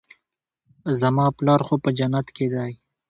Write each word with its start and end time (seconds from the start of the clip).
زما 0.99 1.25
پلار 1.37 1.61
خو 1.67 1.75
په 1.83 1.89
جنت 1.97 2.27
کښې 2.35 2.47
دى. 2.53 2.71